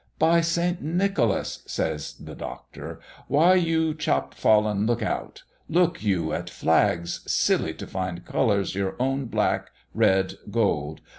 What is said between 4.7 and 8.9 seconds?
look out! Look you at flags, Silly, to find colours